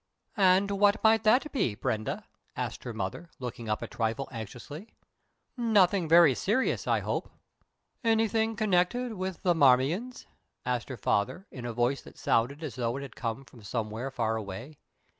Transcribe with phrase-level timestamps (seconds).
[0.37, 4.95] "And what might that be, Brenda?" asked her mother, looking up a trifle anxiously.
[5.55, 7.29] "Nothing very serious, I hope."
[8.03, 10.25] "Anything connected with the Marmions?"
[10.65, 14.09] asked her father, in a voice that sounded as though it had come from somewhere
[14.09, 14.79] far away.